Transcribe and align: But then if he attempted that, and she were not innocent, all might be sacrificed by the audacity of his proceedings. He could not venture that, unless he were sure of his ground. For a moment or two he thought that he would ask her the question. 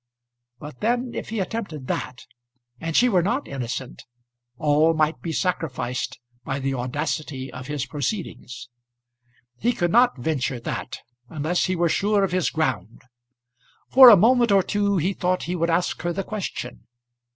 But 0.57 0.79
then 0.79 1.11
if 1.13 1.29
he 1.29 1.39
attempted 1.39 1.85
that, 1.85 2.25
and 2.79 2.95
she 2.97 3.07
were 3.07 3.21
not 3.21 3.47
innocent, 3.47 4.05
all 4.57 4.95
might 4.95 5.21
be 5.21 5.31
sacrificed 5.31 6.17
by 6.43 6.57
the 6.57 6.73
audacity 6.73 7.53
of 7.53 7.67
his 7.67 7.85
proceedings. 7.85 8.67
He 9.59 9.73
could 9.73 9.91
not 9.91 10.17
venture 10.17 10.59
that, 10.59 11.01
unless 11.29 11.65
he 11.65 11.75
were 11.75 11.87
sure 11.87 12.23
of 12.23 12.31
his 12.31 12.49
ground. 12.49 13.03
For 13.89 14.09
a 14.09 14.17
moment 14.17 14.51
or 14.51 14.63
two 14.63 14.97
he 14.97 15.13
thought 15.13 15.41
that 15.41 15.45
he 15.45 15.55
would 15.55 15.69
ask 15.69 16.01
her 16.01 16.11
the 16.11 16.23
question. 16.23 16.87